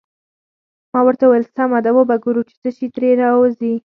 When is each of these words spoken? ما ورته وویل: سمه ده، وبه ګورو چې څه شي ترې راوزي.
ما 0.93 0.99
ورته 1.05 1.23
وویل: 1.25 1.45
سمه 1.55 1.79
ده، 1.85 1.91
وبه 1.93 2.15
ګورو 2.23 2.41
چې 2.49 2.55
څه 2.61 2.69
شي 2.77 2.87
ترې 2.95 3.09
راوزي. 3.21 3.73